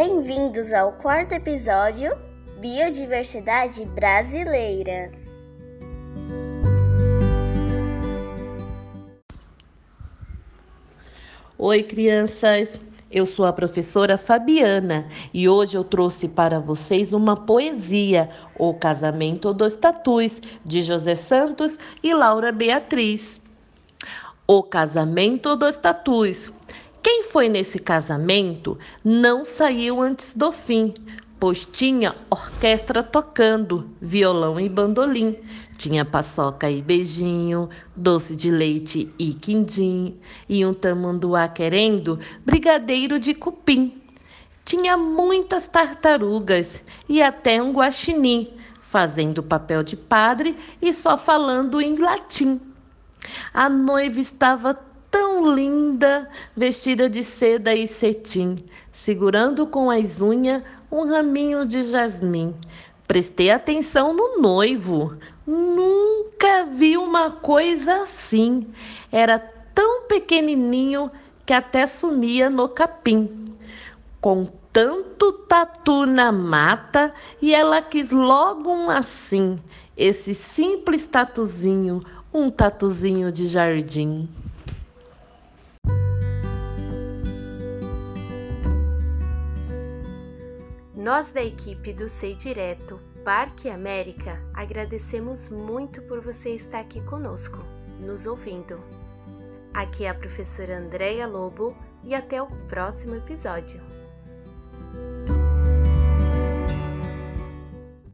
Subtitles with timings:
[0.00, 2.16] Bem-vindos ao quarto episódio
[2.60, 5.10] Biodiversidade Brasileira.
[11.58, 12.80] Oi, crianças!
[13.10, 19.52] Eu sou a professora Fabiana e hoje eu trouxe para vocês uma poesia, O Casamento
[19.52, 23.42] dos Tatus, de José Santos e Laura Beatriz.
[24.46, 26.52] O Casamento dos Tatus.
[27.10, 30.92] Quem foi nesse casamento não saiu antes do fim,
[31.40, 35.38] pois tinha orquestra tocando, violão e bandolim.
[35.78, 43.32] Tinha paçoca e beijinho, doce de leite e quindim, e um tamanduá querendo brigadeiro de
[43.32, 44.02] cupim.
[44.62, 48.52] Tinha muitas tartarugas e até um guaxinim,
[48.82, 52.60] fazendo papel de padre e só falando em latim.
[53.54, 54.78] A noiva estava
[55.10, 58.56] tão linda, vestida de seda e cetim,
[58.92, 62.54] segurando com as unhas um raminho de jasmim.
[63.06, 65.16] Prestei atenção no noivo.
[65.46, 68.66] Nunca vi uma coisa assim.
[69.10, 71.10] Era tão pequenininho
[71.46, 73.46] que até sumia no capim.
[74.20, 79.58] Com tanto tatu na mata, e ela quis logo um assim,
[79.96, 84.28] esse simples tatuzinho, um tatuzinho de jardim.
[91.08, 97.64] Nós da equipe do Sei Direto Parque América agradecemos muito por você estar aqui conosco,
[97.98, 98.78] nos ouvindo.
[99.72, 103.80] Aqui é a professora Andréia Lobo e até o próximo episódio.